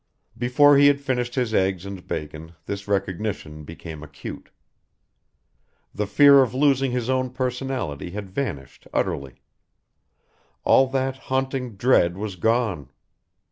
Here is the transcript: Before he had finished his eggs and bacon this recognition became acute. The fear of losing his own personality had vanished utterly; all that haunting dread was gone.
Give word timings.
Before 0.35 0.77
he 0.77 0.87
had 0.87 0.99
finished 0.99 1.35
his 1.35 1.53
eggs 1.53 1.85
and 1.85 2.07
bacon 2.07 2.53
this 2.65 2.87
recognition 2.87 3.63
became 3.63 4.01
acute. 4.01 4.49
The 5.93 6.07
fear 6.07 6.41
of 6.41 6.55
losing 6.55 6.89
his 6.89 7.07
own 7.07 7.29
personality 7.29 8.09
had 8.09 8.31
vanished 8.31 8.87
utterly; 8.95 9.43
all 10.63 10.87
that 10.87 11.17
haunting 11.29 11.75
dread 11.75 12.17
was 12.17 12.35
gone. 12.35 12.89